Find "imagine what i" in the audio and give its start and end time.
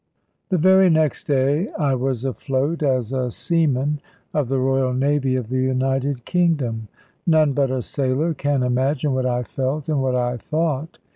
8.63-9.43